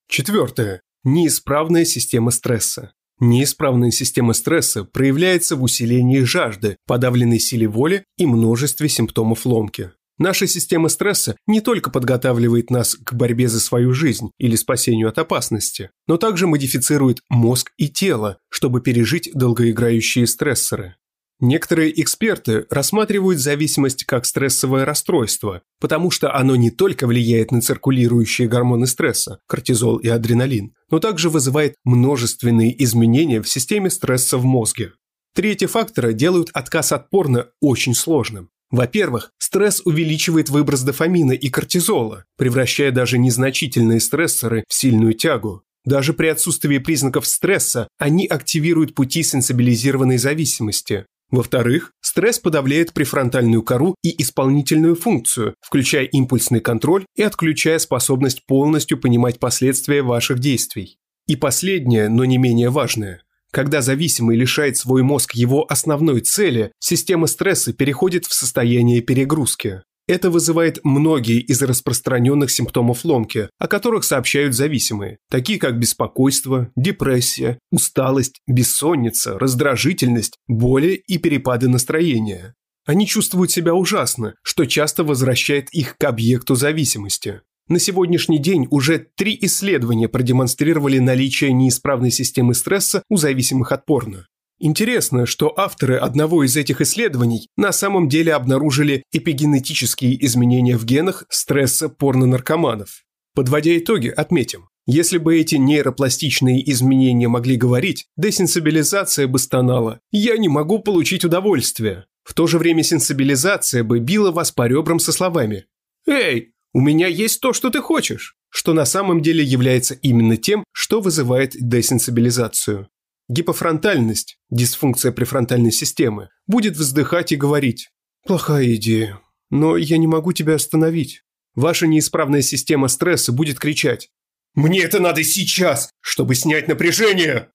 Четвертое. 0.09 0.83
Неисправная 1.03 1.85
система 1.85 2.31
стресса. 2.31 2.93
Неисправная 3.19 3.91
система 3.91 4.35
стресса 4.35 4.85
проявляется 4.85 5.57
в 5.57 5.63
усилении 5.63 6.21
жажды, 6.21 6.77
подавленной 6.87 7.41
силе 7.41 7.67
воли 7.67 8.05
и 8.19 8.27
множестве 8.27 8.89
симптомов 8.89 9.47
ломки. 9.47 9.93
Наша 10.19 10.47
система 10.47 10.89
стресса 10.89 11.37
не 11.47 11.61
только 11.61 11.91
подготавливает 11.91 12.71
нас 12.71 12.95
к 12.95 13.13
борьбе 13.13 13.49
за 13.49 13.61
свою 13.61 13.93
жизнь 13.93 14.31
или 14.39 14.57
спасению 14.57 15.09
от 15.09 15.19
опасности, 15.19 15.91
но 16.07 16.17
также 16.17 16.47
модифицирует 16.47 17.21
мозг 17.29 17.73
и 17.77 17.89
тело, 17.89 18.39
чтобы 18.49 18.81
пережить 18.81 19.31
долгоиграющие 19.35 20.27
стрессоры. 20.27 20.97
Некоторые 21.39 22.01
эксперты 22.01 22.65
рассматривают 22.71 23.41
зависимость 23.41 24.05
как 24.05 24.25
стрессовое 24.25 24.87
расстройство, 24.87 25.61
потому 25.81 26.11
что 26.11 26.35
оно 26.35 26.57
не 26.57 26.71
только 26.71 27.07
влияет 27.07 27.53
на 27.53 27.61
циркулирующие 27.61 28.49
гормоны 28.49 28.87
стресса– 28.87 29.41
кортизол 29.47 29.99
и 29.99 30.09
адреналин, 30.09 30.73
но 30.91 30.99
также 30.99 31.29
вызывает 31.29 31.75
множественные 31.85 32.83
изменения 32.83 33.43
в 33.43 33.49
системе 33.51 33.91
стресса 33.91 34.39
в 34.39 34.47
мозге. 34.47 34.93
Три 35.35 35.51
эти 35.51 35.67
фактора 35.67 36.15
делают 36.15 36.49
отказ 36.55 36.93
от 36.93 37.11
порно 37.11 37.49
очень 37.61 37.95
сложным. 37.95 38.49
Во-первых, 38.71 39.33
стресс 39.39 39.81
увеличивает 39.85 40.49
выброс 40.49 40.83
дофамина 40.83 41.33
и 41.33 41.49
кортизола, 41.49 42.25
превращая 42.37 42.91
даже 42.91 43.19
незначительные 43.19 44.01
стрессоры 44.01 44.65
в 44.69 44.75
сильную 44.75 45.15
тягу. 45.15 45.63
Даже 45.85 46.13
при 46.13 46.27
отсутствии 46.27 46.79
признаков 46.79 47.27
стресса 47.27 47.89
они 47.97 48.27
активируют 48.27 48.95
пути 48.95 49.23
сенсибилизированной 49.23 50.19
зависимости. 50.19 51.07
Во-вторых, 51.31 51.93
стресс 52.01 52.39
подавляет 52.39 52.93
префронтальную 52.93 53.63
кору 53.63 53.95
и 54.03 54.21
исполнительную 54.23 54.97
функцию, 54.97 55.55
включая 55.61 56.05
импульсный 56.05 56.61
контроль 56.61 57.05
и 57.17 57.23
отключая 57.23 57.79
способность 57.79 58.47
полностью 58.47 58.99
понимать 58.99 59.39
последствия 59.39 60.03
ваших 60.03 60.41
действий. 60.41 60.99
И 61.27 61.35
последнее, 61.35 62.09
но 62.09 62.25
не 62.25 62.39
менее 62.39 62.71
важное. 62.71 63.23
Когда 63.53 63.81
зависимый 63.81 64.37
лишает 64.37 64.77
свой 64.77 65.03
мозг 65.03 65.35
его 65.35 65.65
основной 65.69 66.21
цели, 66.21 66.73
система 66.79 67.27
стресса 67.27 67.73
переходит 67.73 68.27
в 68.27 68.35
состояние 68.35 69.01
перегрузки. 69.01 69.83
Это 70.09 70.31
вызывает 70.31 70.79
многие 70.85 71.41
из 71.41 71.61
распространенных 71.63 72.51
симптомов 72.51 73.05
ломки, 73.05 73.49
о 73.59 73.67
которых 73.67 74.05
сообщают 74.05 74.55
зависимые, 74.55 75.19
такие 75.29 75.59
как 75.59 75.81
беспокойство, 75.81 76.71
депрессия, 76.77 77.59
усталость, 77.73 78.41
бессонница, 78.47 79.37
раздражительность, 79.37 80.37
боли 80.47 81.03
и 81.09 81.19
перепады 81.19 81.69
настроения. 81.69 82.55
Они 82.87 83.05
чувствуют 83.05 83.51
себя 83.51 83.75
ужасно, 83.75 84.35
что 84.45 84.65
часто 84.65 85.03
возвращает 85.03 85.71
их 85.71 85.97
к 85.99 86.05
объекту 86.05 86.55
зависимости. 86.55 87.41
На 87.69 87.81
сегодняшний 87.81 88.39
день 88.39 88.69
уже 88.71 89.09
три 89.17 89.37
исследования 89.43 90.09
продемонстрировали 90.09 90.99
наличие 90.99 91.53
неисправной 91.53 92.13
системы 92.13 92.55
стресса 92.55 93.03
у 93.09 93.17
зависимых 93.17 93.73
от 93.73 93.85
порно. 93.85 94.29
Интересно, 94.61 95.27
что 95.27 95.53
авторы 95.59 95.97
одного 95.97 96.45
из 96.45 96.57
этих 96.57 96.81
исследований 96.81 97.49
на 97.57 97.73
самом 97.73 98.09
деле 98.09 98.35
обнаружили 98.35 99.03
эпигенетические 99.13 100.25
изменения 100.25 100.79
в 100.79 100.85
генах 100.85 101.25
стресса 101.29 101.89
порнонаркоманов. 101.89 103.03
Подводя 103.35 103.77
итоги, 103.77 104.09
отметим, 104.09 104.69
если 104.87 105.19
бы 105.19 105.37
эти 105.37 105.57
нейропластичные 105.57 106.71
изменения 106.71 107.27
могли 107.27 107.57
говорить, 107.57 108.07
десенсибилизация 108.17 109.27
бы 109.27 109.41
стонала 109.41 109.99
«я 110.13 110.39
не 110.39 110.49
могу 110.49 110.79
получить 110.79 111.25
удовольствие». 111.25 112.07
В 112.23 112.33
то 112.33 112.47
же 112.47 112.59
время 112.59 112.85
сенсибилизация 112.85 113.83
бы 113.83 113.99
била 113.99 114.31
вас 114.31 114.53
по 114.53 114.69
ребрам 114.69 115.01
со 115.01 115.13
словами 115.13 115.67
«Эй, 116.07 116.53
у 116.77 116.81
меня 116.83 117.07
есть 117.07 117.41
то, 117.41 117.55
что 117.55 117.71
ты 117.71 117.81
хочешь, 117.81 118.37
что 118.51 118.75
на 118.75 118.85
самом 118.85 119.23
деле 119.23 119.43
является 119.43 119.95
именно 119.95 120.37
тем, 120.37 120.63
что 120.73 121.01
вызывает 121.01 121.53
десенсибилизацию. 121.59 122.91
Гипофронтальность, 123.31 124.37
дисфункция 124.51 125.11
префронтальной 125.11 125.73
системы, 125.73 126.29
будет 126.47 126.77
вздыхать 126.77 127.33
и 127.33 127.37
говорить 127.37 127.89
«Плохая 128.27 128.75
идея, 128.75 129.23
но 129.49 129.79
я 129.79 129.97
не 129.97 130.07
могу 130.07 130.35
тебя 130.35 130.57
остановить». 130.57 131.23
Ваша 131.55 131.87
неисправная 131.87 132.43
система 132.43 132.89
стресса 132.89 133.33
будет 133.33 133.59
кричать 133.59 134.11
«Мне 134.55 134.83
это 134.83 135.01
надо 135.01 135.25
сейчас, 135.25 135.89
чтобы 136.03 136.35
снять 136.35 136.69
напряжение!» 136.69 137.49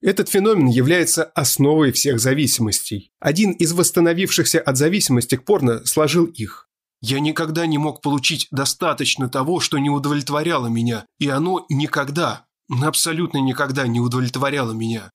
Этот 0.00 0.28
феномен 0.28 0.68
является 0.68 1.24
основой 1.24 1.90
всех 1.90 2.20
зависимостей. 2.20 3.10
Один 3.18 3.50
из 3.50 3.72
восстановившихся 3.72 4.60
от 4.60 4.76
зависимости 4.76 5.34
к 5.34 5.44
порно 5.44 5.84
сложил 5.84 6.26
их. 6.26 6.68
Я 7.02 7.18
никогда 7.18 7.66
не 7.66 7.78
мог 7.78 8.00
получить 8.00 8.46
достаточно 8.52 9.28
того, 9.28 9.58
что 9.58 9.78
не 9.78 9.90
удовлетворяло 9.90 10.68
меня, 10.68 11.04
и 11.18 11.28
оно 11.28 11.66
никогда, 11.68 12.44
абсолютно 12.80 13.38
никогда 13.38 13.88
не 13.88 14.00
удовлетворяло 14.00 14.72
меня. 14.72 15.10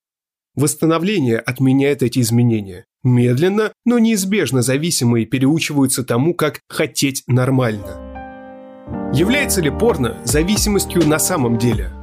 Восстановление 0.54 1.40
отменяет 1.40 2.04
эти 2.04 2.20
изменения. 2.20 2.86
Медленно, 3.04 3.72
но 3.86 4.00
неизбежно 4.00 4.62
зависимые 4.62 5.26
переучиваются 5.26 6.04
тому, 6.04 6.34
как 6.34 6.60
хотеть 6.68 7.24
нормально. 7.26 8.04
Является 9.14 9.62
ли 9.62 9.70
порно 9.70 10.18
зависимостью 10.26 11.08
на 11.08 11.20
самом 11.20 11.58
деле? 11.58 11.97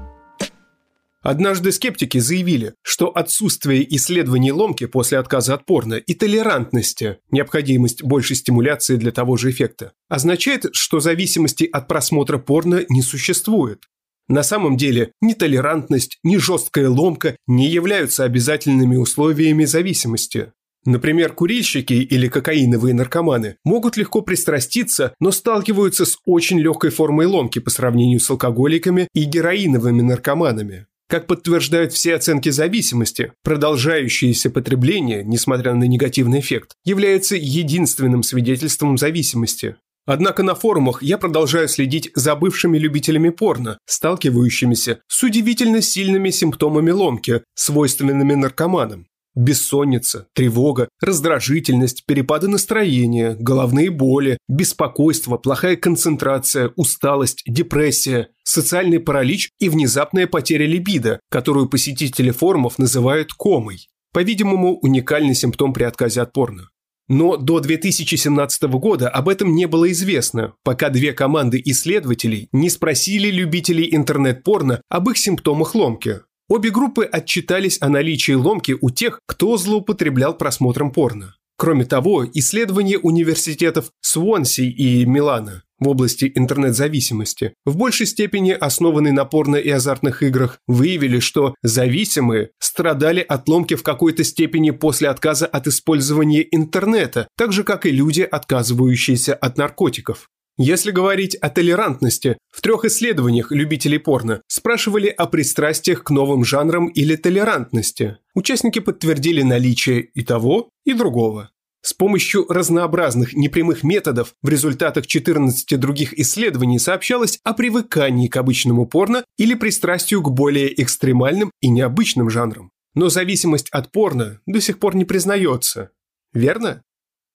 Однажды 1.24 1.72
скептики 1.72 2.18
заявили, 2.18 2.74
что 2.82 3.08
отсутствие 3.08 3.82
исследований 3.96 4.52
ломки 4.52 4.84
после 4.84 5.16
отказа 5.16 5.54
от 5.54 5.64
порно 5.64 5.94
и 5.94 6.12
толерантности, 6.12 7.16
необходимость 7.30 8.02
большей 8.02 8.36
стимуляции 8.36 8.96
для 8.96 9.10
того 9.10 9.38
же 9.38 9.50
эффекта, 9.50 9.92
означает, 10.10 10.66
что 10.72 11.00
зависимости 11.00 11.64
от 11.64 11.88
просмотра 11.88 12.36
порно 12.36 12.84
не 12.90 13.00
существует. 13.00 13.84
На 14.28 14.42
самом 14.42 14.76
деле 14.76 15.12
ни 15.22 15.32
толерантность, 15.32 16.18
ни 16.24 16.36
жесткая 16.36 16.90
ломка 16.90 17.36
не 17.46 17.70
являются 17.70 18.24
обязательными 18.24 18.96
условиями 18.96 19.64
зависимости. 19.64 20.52
Например, 20.84 21.32
курильщики 21.32 21.94
или 21.94 22.28
кокаиновые 22.28 22.92
наркоманы 22.92 23.56
могут 23.64 23.96
легко 23.96 24.20
пристраститься, 24.20 25.14
но 25.20 25.32
сталкиваются 25.32 26.04
с 26.04 26.18
очень 26.26 26.60
легкой 26.60 26.90
формой 26.90 27.24
ломки 27.24 27.60
по 27.60 27.70
сравнению 27.70 28.20
с 28.20 28.28
алкоголиками 28.28 29.08
и 29.14 29.24
героиновыми 29.24 30.02
наркоманами. 30.02 30.86
Как 31.08 31.26
подтверждают 31.26 31.92
все 31.92 32.14
оценки 32.14 32.48
зависимости, 32.48 33.32
продолжающееся 33.42 34.50
потребление, 34.50 35.22
несмотря 35.22 35.74
на 35.74 35.84
негативный 35.84 36.40
эффект, 36.40 36.72
является 36.84 37.36
единственным 37.36 38.22
свидетельством 38.22 38.96
зависимости. 38.96 39.76
Однако 40.06 40.42
на 40.42 40.54
форумах 40.54 41.02
я 41.02 41.16
продолжаю 41.16 41.68
следить 41.68 42.10
за 42.14 42.34
бывшими 42.36 42.78
любителями 42.78 43.30
порно, 43.30 43.78
сталкивающимися 43.86 45.00
с 45.08 45.22
удивительно 45.22 45.80
сильными 45.80 46.30
симптомами 46.30 46.90
ломки, 46.90 47.42
свойственными 47.54 48.34
наркоманам. 48.34 49.06
Бессонница, 49.34 50.28
тревога, 50.32 50.88
раздражительность, 51.00 52.04
перепады 52.06 52.48
настроения, 52.48 53.36
головные 53.38 53.90
боли, 53.90 54.38
беспокойство, 54.48 55.36
плохая 55.38 55.76
концентрация, 55.76 56.72
усталость, 56.76 57.42
депрессия, 57.46 58.28
социальный 58.44 59.00
паралич 59.00 59.50
и 59.58 59.68
внезапная 59.68 60.26
потеря 60.26 60.66
либидо, 60.66 61.20
которую 61.30 61.68
посетители 61.68 62.30
форумов 62.30 62.78
называют 62.78 63.32
комой. 63.32 63.88
По-видимому, 64.12 64.78
уникальный 64.78 65.34
симптом 65.34 65.72
при 65.72 65.82
отказе 65.82 66.20
от 66.22 66.32
порно. 66.32 66.68
Но 67.08 67.36
до 67.36 67.60
2017 67.60 68.62
года 68.62 69.08
об 69.08 69.28
этом 69.28 69.54
не 69.54 69.66
было 69.66 69.90
известно, 69.92 70.54
пока 70.62 70.88
две 70.88 71.12
команды 71.12 71.60
исследователей 71.64 72.48
не 72.52 72.70
спросили 72.70 73.30
любителей 73.30 73.94
интернет-порно 73.94 74.80
об 74.88 75.10
их 75.10 75.18
симптомах 75.18 75.74
ломки. 75.74 76.20
Обе 76.48 76.70
группы 76.70 77.04
отчитались 77.04 77.78
о 77.80 77.88
наличии 77.88 78.32
ломки 78.32 78.76
у 78.78 78.90
тех, 78.90 79.20
кто 79.26 79.56
злоупотреблял 79.56 80.36
просмотром 80.36 80.90
порно. 80.92 81.36
Кроме 81.56 81.86
того, 81.86 82.26
исследования 82.34 82.98
университетов 82.98 83.90
Свонси 84.02 84.62
и 84.62 85.06
Милана 85.06 85.62
в 85.78 85.88
области 85.88 86.30
интернет-зависимости, 86.34 87.54
в 87.64 87.76
большей 87.76 88.06
степени 88.06 88.50
основанные 88.50 89.12
на 89.12 89.24
порно 89.24 89.56
и 89.56 89.70
азартных 89.70 90.22
играх, 90.22 90.58
выявили, 90.66 91.18
что 91.18 91.54
зависимые 91.62 92.50
страдали 92.58 93.20
от 93.20 93.48
ломки 93.48 93.74
в 93.74 93.82
какой-то 93.82 94.22
степени 94.24 94.70
после 94.70 95.08
отказа 95.08 95.46
от 95.46 95.66
использования 95.66 96.46
интернета, 96.50 97.28
так 97.36 97.52
же, 97.52 97.64
как 97.64 97.86
и 97.86 97.90
люди, 97.90 98.22
отказывающиеся 98.22 99.34
от 99.34 99.56
наркотиков. 99.56 100.28
Если 100.56 100.92
говорить 100.92 101.34
о 101.34 101.50
толерантности, 101.50 102.38
в 102.52 102.60
трех 102.60 102.84
исследованиях 102.84 103.50
любителей 103.50 103.98
порно 103.98 104.40
спрашивали 104.46 105.08
о 105.08 105.26
пристрастиях 105.26 106.04
к 106.04 106.10
новым 106.10 106.44
жанрам 106.44 106.86
или 106.86 107.16
толерантности. 107.16 108.18
Участники 108.34 108.78
подтвердили 108.78 109.42
наличие 109.42 110.02
и 110.02 110.22
того, 110.22 110.68
и 110.84 110.92
другого. 110.92 111.50
С 111.82 111.92
помощью 111.92 112.46
разнообразных 112.48 113.34
непрямых 113.34 113.82
методов 113.82 114.34
в 114.42 114.48
результатах 114.48 115.08
14 115.08 115.78
других 115.78 116.18
исследований 116.18 116.78
сообщалось 116.78 117.40
о 117.42 117.52
привыкании 117.52 118.28
к 118.28 118.36
обычному 118.36 118.86
порно 118.86 119.24
или 119.36 119.54
пристрастию 119.54 120.22
к 120.22 120.30
более 120.30 120.80
экстремальным 120.80 121.50
и 121.60 121.68
необычным 121.68 122.30
жанрам. 122.30 122.70
Но 122.94 123.08
зависимость 123.08 123.68
от 123.70 123.90
порно 123.90 124.40
до 124.46 124.60
сих 124.60 124.78
пор 124.78 124.94
не 124.94 125.04
признается. 125.04 125.90
Верно? 126.32 126.82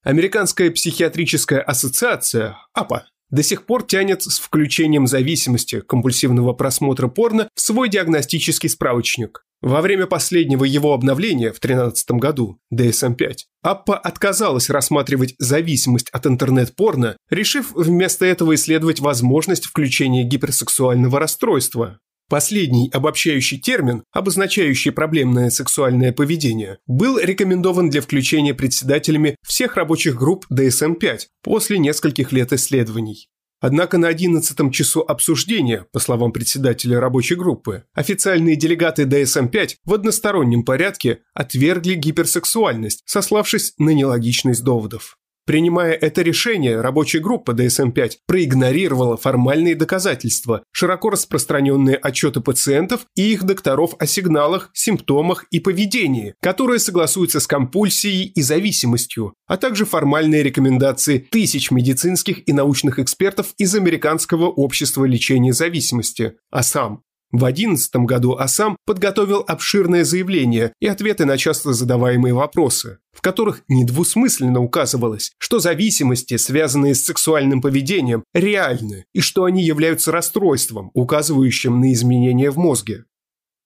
Американская 0.04 0.72
психиатрическая 0.72 1.62
ассоциация, 1.62 2.58
АПА, 2.74 3.06
до 3.30 3.44
сих 3.44 3.66
пор 3.66 3.84
тянет 3.84 4.24
с 4.24 4.40
включением 4.40 5.08
зависимости 5.08 5.82
компульсивного 5.82 6.54
просмотра 6.54 7.08
порно 7.08 7.50
в 7.54 7.62
свой 7.62 7.90
диагностический 7.90 8.70
справочник. 8.70 9.44
Во 9.62 9.82
время 9.82 10.08
последнего 10.08 10.64
его 10.64 10.94
обновления 10.94 11.52
в 11.52 11.60
2013 11.60 12.12
году, 12.12 12.60
DSM-5, 12.74 13.36
Аппа 13.62 13.98
отказалась 13.98 14.70
рассматривать 14.70 15.36
зависимость 15.38 16.10
от 16.12 16.26
интернет-порно, 16.26 17.18
решив 17.30 17.74
вместо 17.74 18.26
этого 18.26 18.56
исследовать 18.56 19.02
возможность 19.02 19.66
включения 19.66 20.24
гиперсексуального 20.24 21.20
расстройства. 21.20 22.00
Последний 22.30 22.92
обобщающий 22.94 23.58
термин, 23.58 24.04
обозначающий 24.12 24.92
проблемное 24.92 25.50
сексуальное 25.50 26.14
поведение, 26.14 26.78
был 26.86 27.18
рекомендован 27.18 27.90
для 27.90 28.02
включения 28.02 28.54
председателями 28.54 29.36
всех 29.46 29.76
рабочих 29.76 30.16
групп 30.16 30.46
DSM-5 30.54 31.22
после 31.42 31.80
нескольких 31.80 32.32
лет 32.32 32.54
исследований. 32.54 33.30
Однако 33.62 33.98
на 33.98 34.08
11 34.08 34.72
часу 34.72 35.02
обсуждения, 35.02 35.86
по 35.92 36.00
словам 36.00 36.32
председателя 36.32 37.00
рабочей 37.00 37.36
группы, 37.36 37.84
официальные 37.94 38.56
делегаты 38.56 39.04
ДСМ-5 39.04 39.78
в 39.84 39.94
одностороннем 39.94 40.64
порядке 40.64 41.20
отвергли 41.34 41.96
гиперсексуальность, 41.96 43.02
сославшись 43.06 43.74
на 43.80 43.90
нелогичность 43.90 44.64
доводов. 44.64 45.19
Принимая 45.50 45.94
это 45.94 46.22
решение, 46.22 46.80
рабочая 46.80 47.22
группа 47.22 47.54
DSM-5 47.54 48.18
проигнорировала 48.28 49.18
формальные 49.18 49.74
доказательства, 49.74 50.62
широко 50.72 51.10
распространенные 51.10 51.96
отчеты 51.96 52.40
пациентов 52.40 53.08
и 53.16 53.34
их 53.34 53.44
докторов 53.44 53.96
о 53.98 54.06
сигналах, 54.06 54.70
симптомах 54.74 55.46
и 55.50 55.60
поведении, 55.60 56.36
которые 56.40 56.78
согласуются 56.78 57.40
с 57.40 57.48
компульсией 57.48 58.28
и 58.28 58.44
зависимостью, 58.44 59.34
а 59.48 59.58
также 59.58 59.86
формальные 59.86 60.44
рекомендации 60.44 61.18
тысяч 61.18 61.72
медицинских 61.72 62.48
и 62.48 62.54
научных 62.54 63.00
экспертов 63.00 63.56
из 63.58 63.74
Американского 63.74 64.50
общества 64.50 65.04
лечения 65.06 65.52
зависимости, 65.52 66.34
АСАМ, 66.52 67.02
в 67.32 67.40
2011 67.40 67.96
году 68.08 68.36
АСАМ 68.36 68.76
подготовил 68.86 69.44
обширное 69.48 70.04
заявление 70.04 70.74
и 70.80 70.88
ответы 70.88 71.26
на 71.26 71.38
часто 71.38 71.74
задаваемые 71.74 72.34
вопросы, 72.34 73.00
в 73.12 73.22
которых 73.22 73.62
недвусмысленно 73.68 74.62
указывалось, 74.62 75.32
что 75.38 75.60
зависимости, 75.60 76.38
связанные 76.38 76.96
с 76.96 77.06
сексуальным 77.06 77.62
поведением, 77.62 78.24
реальны 78.34 79.06
и 79.14 79.22
что 79.22 79.44
они 79.44 79.64
являются 79.64 80.12
расстройством, 80.12 80.90
указывающим 80.94 81.80
на 81.80 81.94
изменения 81.94 82.50
в 82.50 82.58
мозге. 82.58 83.06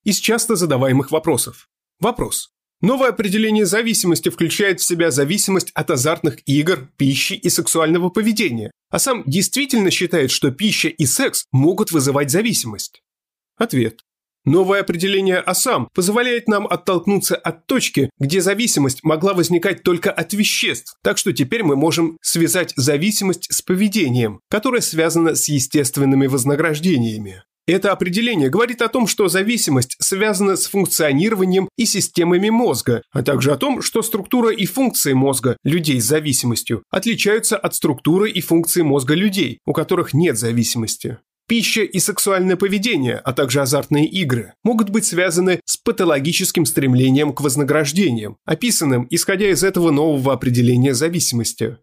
Из 0.04 0.18
часто 0.18 0.56
задаваемых 0.56 1.10
вопросов. 1.10 1.68
Вопрос. 2.00 2.50
Новое 2.82 3.08
определение 3.08 3.64
зависимости 3.64 4.28
включает 4.28 4.80
в 4.80 4.84
себя 4.84 5.10
зависимость 5.10 5.70
от 5.72 5.90
азартных 5.90 6.40
игр, 6.44 6.90
пищи 6.98 7.32
и 7.32 7.48
сексуального 7.48 8.10
поведения. 8.10 8.70
А 8.90 8.98
сам 8.98 9.22
действительно 9.24 9.90
считает, 9.90 10.30
что 10.30 10.50
пища 10.50 10.88
и 10.88 11.06
секс 11.06 11.46
могут 11.50 11.92
вызывать 11.92 12.30
зависимость. 12.30 13.00
Ответ. 13.56 14.00
Новое 14.44 14.80
определение 14.80 15.38
ОСАМ 15.38 15.88
позволяет 15.94 16.48
нам 16.48 16.66
оттолкнуться 16.66 17.34
от 17.34 17.66
точки, 17.66 18.10
где 18.18 18.42
зависимость 18.42 19.02
могла 19.02 19.32
возникать 19.32 19.82
только 19.82 20.10
от 20.10 20.34
веществ, 20.34 20.96
так 21.02 21.16
что 21.16 21.32
теперь 21.32 21.62
мы 21.62 21.76
можем 21.76 22.18
связать 22.20 22.74
зависимость 22.76 23.50
с 23.50 23.62
поведением, 23.62 24.40
которое 24.50 24.82
связано 24.82 25.34
с 25.34 25.48
естественными 25.48 26.26
вознаграждениями. 26.26 27.42
Это 27.66 27.92
определение 27.92 28.50
говорит 28.50 28.82
о 28.82 28.88
том, 28.88 29.06
что 29.06 29.28
зависимость 29.28 29.96
связана 29.98 30.56
с 30.56 30.66
функционированием 30.66 31.70
и 31.78 31.86
системами 31.86 32.50
мозга, 32.50 33.00
а 33.10 33.22
также 33.22 33.52
о 33.52 33.56
том, 33.56 33.80
что 33.80 34.02
структура 34.02 34.52
и 34.52 34.66
функции 34.66 35.14
мозга 35.14 35.56
людей 35.64 35.98
с 35.98 36.04
зависимостью 36.04 36.82
отличаются 36.90 37.56
от 37.56 37.74
структуры 37.74 38.30
и 38.30 38.42
функции 38.42 38.82
мозга 38.82 39.14
людей, 39.14 39.60
у 39.64 39.72
которых 39.72 40.12
нет 40.12 40.36
зависимости. 40.36 41.16
Пища 41.46 41.82
и 41.82 41.98
сексуальное 41.98 42.56
поведение, 42.56 43.16
а 43.16 43.34
также 43.34 43.60
азартные 43.60 44.06
игры 44.06 44.54
могут 44.62 44.88
быть 44.88 45.04
связаны 45.04 45.60
с 45.66 45.76
патологическим 45.76 46.64
стремлением 46.64 47.34
к 47.34 47.42
вознаграждениям, 47.42 48.38
описанным 48.46 49.06
исходя 49.10 49.50
из 49.50 49.62
этого 49.62 49.90
нового 49.90 50.32
определения 50.32 50.94
зависимости. 50.94 51.76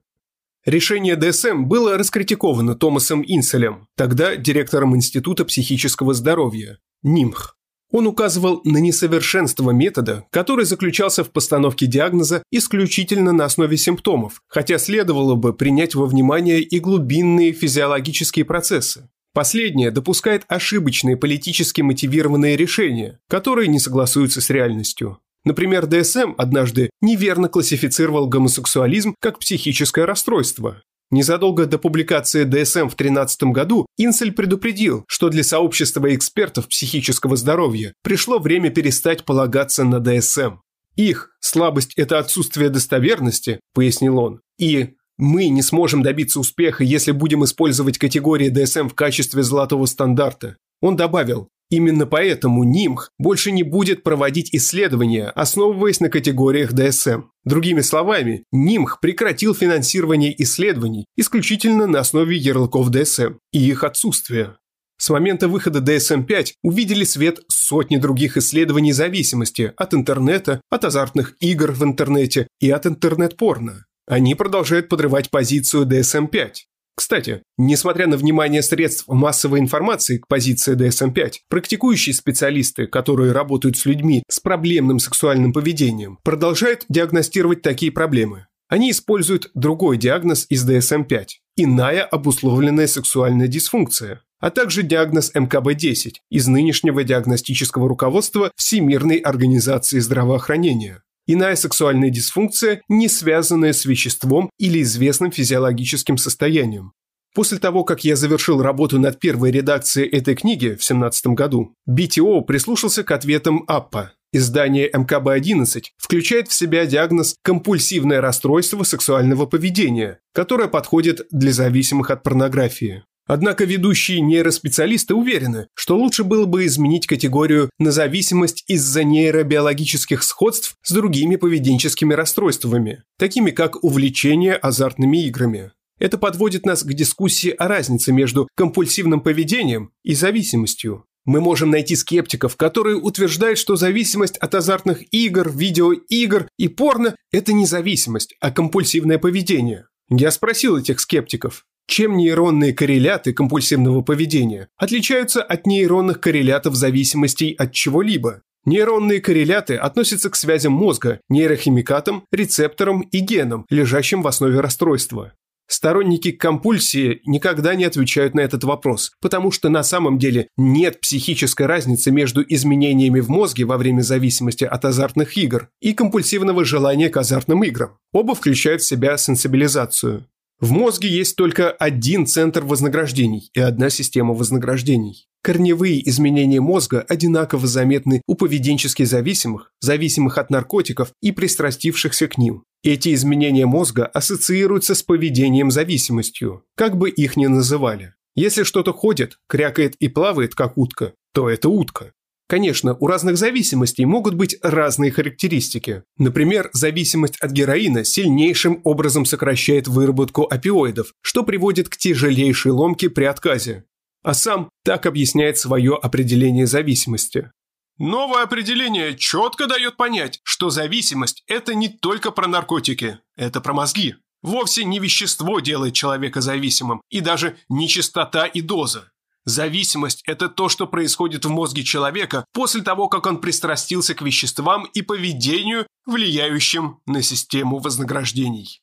Решение 0.66 1.16
ДСМ 1.16 1.66
было 1.66 1.98
раскритиковано 1.98 2.76
Томасом 2.76 3.24
Инселем, 3.26 3.88
тогда 3.96 4.36
директором 4.36 4.96
Института 4.96 5.46
психического 5.46 6.16
здоровья, 6.16 6.80
НИМХ. 7.04 7.56
Он 7.92 8.08
указывал 8.08 8.62
на 8.64 8.78
несовершенство 8.78 9.72
метода, 9.72 10.26
который 10.32 10.66
заключался 10.66 11.24
в 11.24 11.32
постановке 11.32 11.88
диагноза 11.88 12.42
исключительно 12.50 13.34
на 13.34 13.46
основе 13.46 13.76
симптомов, 13.76 14.42
хотя 14.48 14.78
следовало 14.78 15.36
бы 15.36 15.54
принять 15.54 15.94
во 15.94 16.06
внимание 16.06 16.62
и 16.62 16.80
глубинные 16.80 17.52
физиологические 17.52 18.46
процессы. 18.46 19.10
Последнее 19.34 19.92
допускает 19.92 20.44
ошибочные 20.48 21.16
политически 21.16 21.82
мотивированные 21.82 22.58
решения, 22.58 23.20
которые 23.30 23.68
не 23.70 23.80
согласуются 23.80 24.42
с 24.42 24.50
реальностью. 24.50 25.20
Например, 25.44 25.88
ДСМ 25.88 26.34
однажды 26.38 26.90
неверно 27.02 27.48
классифицировал 27.48 28.28
гомосексуализм 28.28 29.16
как 29.20 29.40
психическое 29.40 30.06
расстройство. 30.06 30.82
Незадолго 31.10 31.66
до 31.66 31.78
публикации 31.78 32.44
ДСМ 32.44 32.88
в 32.88 32.96
2013 32.96 33.44
году 33.44 33.86
Инсель 33.98 34.32
предупредил, 34.32 35.04
что 35.08 35.30
для 35.30 35.44
сообщества 35.44 36.14
экспертов 36.16 36.68
психического 36.68 37.36
здоровья 37.36 37.94
пришло 38.04 38.40
время 38.40 38.70
перестать 38.70 39.26
полагаться 39.26 39.84
на 39.84 40.00
ДСМ. 40.00 40.60
Их 40.96 41.32
слабость– 41.40 41.94
это 41.96 42.20
отсутствие 42.20 42.70
достоверности, 42.70 43.60
пояснил 43.74 44.20
он, 44.20 44.42
и 44.58 44.96
мы 45.22 45.50
не 45.50 45.62
сможем 45.62 46.02
добиться 46.02 46.40
успеха, 46.40 46.84
если 46.84 47.12
будем 47.12 47.44
использовать 47.44 48.00
категории 48.00 48.52
DSM 48.52 48.90
в 48.90 48.96
качестве 48.96 49.44
золотого 49.44 49.86
стандарта. 49.86 50.58
Он 50.82 50.96
добавил, 50.96 51.48
именно 51.70 52.08
поэтому 52.08 52.64
НИМХ 52.64 53.12
больше 53.20 53.52
не 53.52 53.62
будет 53.62 54.02
проводить 54.02 54.50
исследования, 54.52 55.28
основываясь 55.28 56.00
на 56.00 56.10
категориях 56.10 56.74
DSM. 56.74 57.26
Другими 57.46 57.82
словами, 57.82 58.46
НИМХ 58.52 59.00
прекратил 59.00 59.54
финансирование 59.54 60.34
исследований 60.42 61.06
исключительно 61.16 61.86
на 61.86 62.00
основе 62.00 62.36
ярлыков 62.36 62.90
DSM 62.90 63.38
и 63.54 63.60
их 63.60 63.84
отсутствия. 63.84 64.58
С 64.98 65.10
момента 65.12 65.48
выхода 65.48 65.80
DSM-5 65.80 66.54
увидели 66.64 67.04
свет 67.04 67.42
сотни 67.48 67.98
других 67.98 68.38
исследований 68.38 68.92
зависимости 68.92 69.72
от 69.78 69.94
интернета, 69.94 70.62
от 70.72 70.84
азартных 70.84 71.36
игр 71.40 71.72
в 71.72 71.84
интернете 71.84 72.48
и 72.60 72.72
от 72.72 72.88
интернет-порно. 72.88 73.86
Они 74.12 74.36
продолжают 74.36 74.90
подрывать 74.90 75.30
позицию 75.30 75.86
DSM-5. 75.86 76.52
Кстати, 76.98 77.44
несмотря 77.58 78.08
на 78.08 78.18
внимание 78.18 78.62
средств 78.62 79.08
массовой 79.08 79.62
информации 79.62 80.18
к 80.18 80.28
позиции 80.28 80.76
DSM-5, 80.76 81.32
практикующие 81.48 82.14
специалисты, 82.14 82.88
которые 82.88 83.32
работают 83.32 83.78
с 83.78 83.86
людьми 83.86 84.24
с 84.30 84.42
проблемным 84.42 85.00
сексуальным 85.00 85.54
поведением, 85.54 86.20
продолжают 86.24 86.84
диагностировать 86.90 87.62
такие 87.62 87.94
проблемы. 87.94 88.48
Они 88.68 88.92
используют 88.92 89.50
другой 89.54 89.96
диагноз 89.96 90.46
из 90.50 90.70
DSM-5– 90.70 91.28
иная 91.56 92.04
обусловленная 92.04 92.88
сексуальная 92.88 93.48
дисфункция, 93.48 94.24
а 94.42 94.50
также 94.50 94.84
диагноз 94.84 95.32
МКБ-10 95.34 96.16
из 96.30 96.50
нынешнего 96.50 97.06
диагностического 97.06 97.88
руководства 97.88 98.52
Всемирной 98.58 99.20
организации 99.20 100.00
здравоохранения. 100.00 101.02
Иная 101.34 101.56
сексуальная 101.56 102.10
дисфункция, 102.10 102.82
не 102.90 103.08
связанная 103.08 103.72
с 103.72 103.86
веществом 103.86 104.50
или 104.60 104.82
известным 104.82 105.32
физиологическим 105.32 106.18
состоянием. 106.18 106.92
После 107.34 107.58
того, 107.58 107.86
как 107.86 108.04
я 108.04 108.18
завершил 108.18 108.62
работу 108.62 109.00
над 109.00 109.18
первой 109.18 109.52
редакцией 109.52 110.10
этой 110.10 110.36
книги 110.36 110.66
в 110.66 110.84
2017 110.84 111.28
году, 111.28 111.74
BTO 111.90 112.42
прислушался 112.42 113.06
к 113.06 113.12
ответам 113.12 113.64
АППА. 113.68 114.12
Издание 114.34 114.90
МКБ-11 114.92 115.84
включает 115.98 116.50
в 116.50 116.54
себя 116.54 116.86
диагноз 116.86 117.36
«компульсивное 117.42 118.20
расстройство 118.20 118.84
сексуального 118.84 119.46
поведения», 119.46 120.20
которое 120.34 120.68
подходит 120.68 121.28
для 121.32 121.54
зависимых 121.54 122.12
от 122.12 122.24
порнографии. 122.24 123.06
Однако 123.34 123.64
ведущие 123.64 124.20
нейроспециалисты 124.20 125.16
уверены, 125.16 125.68
что 125.74 125.98
лучше 125.98 126.26
было 126.26 126.46
бы 126.46 126.66
изменить 126.66 127.08
категорию 127.08 127.70
на 127.80 127.90
зависимость 127.90 128.66
из-за 128.68 129.06
нейробиологических 129.06 130.22
сходств 130.22 130.76
с 130.84 130.92
другими 130.92 131.38
поведенческими 131.38 132.14
расстройствами, 132.14 133.04
такими 133.18 133.52
как 133.52 133.86
увлечение 133.86 134.56
азартными 134.56 135.26
играми. 135.28 135.72
Это 135.98 136.18
подводит 136.18 136.66
нас 136.66 136.84
к 136.84 136.92
дискуссии 136.92 137.52
о 137.52 137.70
разнице 137.70 138.12
между 138.12 138.50
компульсивным 138.58 139.22
поведением 139.22 139.94
и 140.04 140.14
зависимостью. 140.14 141.06
Мы 141.24 141.40
можем 141.40 141.70
найти 141.70 141.96
скептиков, 141.96 142.58
которые 142.58 142.98
утверждают, 142.98 143.58
что 143.58 143.78
зависимость 143.78 144.36
от 144.40 144.56
азартных 144.56 145.04
игр, 145.14 145.50
видеоигр 145.50 146.50
и 146.58 146.68
порно– 146.68 147.16
это 147.32 147.54
не 147.54 147.66
зависимость, 147.66 148.36
а 148.42 148.52
компульсивное 148.52 149.20
поведение. 149.20 149.86
Я 150.10 150.32
спросил 150.32 150.76
этих 150.76 151.00
скептиков, 151.00 151.66
чем 151.92 152.16
нейронные 152.16 152.74
корреляты 152.74 153.34
компульсивного 153.34 154.02
поведения 154.02 154.70
отличаются 154.78 155.44
от 155.44 155.68
нейронных 155.68 156.22
коррелятов 156.22 156.76
зависимостей 156.76 157.52
от 157.52 157.74
чего-либо. 157.74 158.44
Нейронные 158.64 159.20
корреляты 159.20 159.76
относятся 159.76 160.30
к 160.30 160.38
связям 160.38 160.72
мозга, 160.72 161.20
нейрохимикатам, 161.28 162.24
рецепторам 162.32 163.02
и 163.02 163.20
генам, 163.20 163.66
лежащим 163.70 164.22
в 164.22 164.28
основе 164.28 164.62
расстройства. 164.62 165.34
Сторонники 165.68 166.32
компульсии 166.32 167.22
никогда 167.26 167.76
не 167.76 167.84
отвечают 167.84 168.36
на 168.36 168.42
этот 168.42 168.64
вопрос, 168.64 169.12
потому 169.22 169.52
что 169.52 169.68
на 169.68 169.84
самом 169.84 170.18
деле 170.18 170.48
нет 170.58 171.02
психической 171.02 171.66
разницы 171.66 172.12
между 172.12 172.42
изменениями 172.42 173.20
в 173.20 173.30
мозге 173.30 173.66
во 173.66 173.78
время 173.78 174.02
зависимости 174.02 174.64
от 174.64 174.86
азартных 174.86 175.38
игр 175.38 175.70
и 175.82 175.94
компульсивного 175.94 176.64
желания 176.64 177.10
к 177.10 177.18
азартным 177.18 177.64
играм. 177.64 177.98
Оба 178.14 178.34
включают 178.36 178.82
в 178.82 178.88
себя 178.88 179.18
сенсибилизацию. 179.18 180.26
В 180.62 180.72
мозге 180.72 181.10
есть 181.10 181.36
только 181.36 181.72
один 181.72 182.28
центр 182.28 182.64
вознаграждений 182.64 183.50
и 183.56 183.60
одна 183.60 183.90
система 183.90 184.36
вознаграждений. 184.36 185.28
Корневые 185.42 186.08
изменения 186.08 186.62
мозга 186.62 187.02
одинаково 187.02 187.66
заметны 187.66 188.22
у 188.28 188.36
поведенчески 188.36 189.02
зависимых, 189.02 189.72
зависимых 189.82 190.38
от 190.38 190.52
наркотиков 190.52 191.14
и 191.20 191.32
пристрастившихся 191.32 192.28
к 192.28 192.38
ним. 192.38 192.64
Эти 192.84 193.12
изменения 193.16 193.66
мозга 193.66 194.06
ассоциируются 194.06 194.94
с 194.94 195.02
поведением 195.02 195.72
зависимостью, 195.72 196.64
как 196.76 196.96
бы 196.96 197.10
их 197.10 197.38
ни 197.38 197.48
называли. 197.48 198.14
Если 198.36 198.62
что-то 198.62 198.94
ходит, 198.94 199.40
крякает 199.50 199.96
и 199.96 200.10
плавает, 200.10 200.54
как 200.54 200.78
утка, 200.78 201.14
то 201.34 201.50
это 201.50 201.70
утка. 201.70 202.14
Конечно, 202.52 202.98
у 203.00 203.08
разных 203.08 203.38
зависимостей 203.38 204.04
могут 204.04 204.34
быть 204.34 204.58
разные 204.62 205.10
характеристики. 205.10 206.04
Например, 206.18 206.70
зависимость 206.74 207.38
от 207.38 207.52
героина 207.52 208.04
сильнейшим 208.04 208.82
образом 208.84 209.24
сокращает 209.24 209.88
выработку 209.88 210.44
опиоидов, 210.44 211.14
что 211.22 211.44
приводит 211.44 211.88
к 211.88 211.96
тяжелейшей 211.96 212.74
ломке 212.74 213.10
при 213.10 213.24
отказе. 213.24 213.86
А 214.22 214.34
сам 214.34 214.70
так 214.84 215.06
объясняет 215.06 215.60
свое 215.60 215.96
определение 215.96 216.68
зависимости. 216.68 217.50
Новое 217.98 218.44
определение 218.44 219.16
четко 219.16 219.66
дает 219.66 219.96
понять, 219.96 220.42
что 220.44 220.70
зависимость– 220.70 221.46
это 221.48 221.74
не 221.74 221.88
только 221.88 222.32
про 222.32 222.50
наркотики, 222.50 223.20
это 223.38 223.62
про 223.62 223.72
мозги. 223.72 224.16
Вовсе 224.42 224.84
не 224.84 225.00
вещество 225.00 225.62
делает 225.62 225.94
человека 225.94 226.42
зависимым, 226.42 227.02
и 227.10 227.22
даже 227.22 227.56
не 227.70 227.88
частота 227.88 228.46
и 228.46 228.60
доза. 228.60 229.11
Зависимость– 229.46 230.22
это 230.26 230.50
то, 230.50 230.70
что 230.70 230.86
происходит 230.86 231.46
в 231.46 231.50
мозге 231.50 231.84
человека 231.84 232.46
после 232.54 232.82
того, 232.82 233.08
как 233.08 233.26
он 233.26 233.42
пристрастился 233.42 234.14
к 234.14 234.22
веществам 234.22 234.86
и 234.94 235.02
поведению, 235.02 235.88
влияющим 236.06 237.00
на 237.06 237.24
систему 237.24 237.80
вознаграждений. 237.80 238.82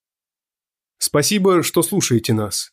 Спасибо, 0.99 1.63
что 1.63 1.83
слушаете 1.83 2.33
нас. 2.33 2.73